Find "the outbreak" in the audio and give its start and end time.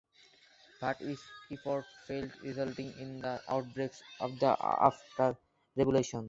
3.21-3.91